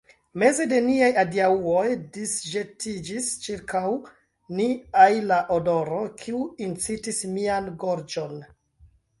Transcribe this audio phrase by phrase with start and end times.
[0.43, 1.83] Meze de niaj adiaŭoj,
[2.15, 3.83] disĵetiĝis ĉirkaŭ
[4.61, 4.67] ni
[5.05, 8.43] ajla odoro, kiu incitis mian gorĝon.